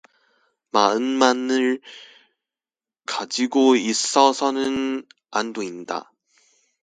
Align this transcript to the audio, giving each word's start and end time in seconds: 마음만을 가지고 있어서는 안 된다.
마음만을 0.71 1.79
가지고 3.05 3.75
있어서는 3.75 5.05
안 5.29 5.53
된다. 5.53 6.11